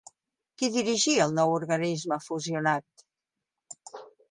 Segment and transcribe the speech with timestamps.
[0.61, 3.07] Qui dirigia el nou organisme fusionat?